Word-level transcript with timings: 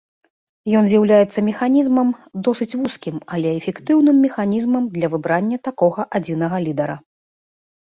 Ён 0.77 0.87
з'яўляецца 0.93 1.39
механізмам, 1.49 2.07
досыць 2.47 2.69
вузкім, 2.79 3.15
але 3.37 3.49
эфектыўным 3.59 4.17
механізмам 4.29 4.83
для 4.97 5.13
выбрання 5.15 5.63
такога 5.71 6.01
адзінага 6.21 6.57
лідара. 6.67 7.01